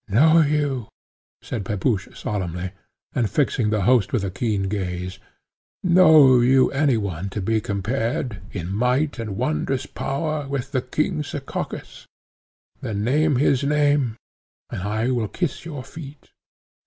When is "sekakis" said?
11.21-12.07